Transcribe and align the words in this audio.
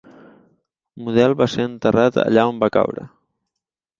Model 1.09 1.35
va 1.41 1.47
ser 1.57 1.67
enterrat 1.71 2.19
allà 2.23 2.45
on 2.53 2.57
va 2.65 2.73
caure. 2.79 3.07